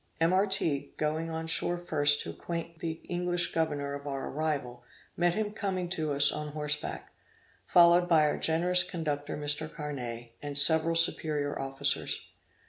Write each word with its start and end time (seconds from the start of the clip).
M. 0.19 0.33
Artigue 0.33 0.97
going 0.97 1.29
on 1.29 1.45
shore 1.45 1.77
first 1.77 2.21
to 2.23 2.31
acquaint 2.31 2.79
the 2.79 2.93
English 3.07 3.51
governor 3.53 3.93
of 3.93 4.07
our 4.07 4.29
arrival, 4.31 4.83
met 5.15 5.35
him 5.35 5.51
coming 5.51 5.89
to 5.89 6.11
us 6.13 6.31
on 6.31 6.53
horseback, 6.53 7.13
followed 7.67 8.09
by 8.09 8.23
our 8.25 8.39
generous 8.39 8.81
conductor 8.81 9.37
Mr. 9.37 9.71
Carnet, 9.71 10.31
and 10.41 10.57
several 10.57 10.95
superior 10.95 11.59
officers. 11.59 12.29